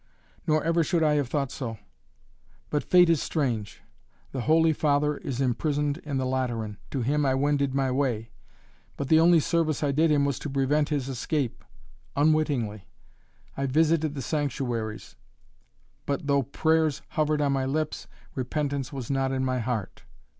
[0.47, 1.77] "Nor ever should I have thought so.
[2.71, 3.83] But fate is strange.
[4.31, 6.77] The Holy Father is imprisoned in the Lateran.
[6.89, 8.31] To him I wended my way.
[8.97, 11.63] But the only service I did him was to prevent his escape
[12.15, 12.87] unwittingly.
[13.55, 15.17] I visited the sanctuaries.
[16.07, 20.01] But though prayers hovered on my lips, repentance was not in my heart.